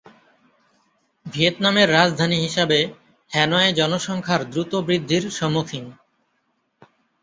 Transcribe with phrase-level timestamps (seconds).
[1.25, 2.79] ভিয়েতনামের রাজধানী হিসাবে,
[3.31, 5.85] হ্যানয় জনসংখ্যার দ্রুত বৃদ্ধির সম্মুখীন।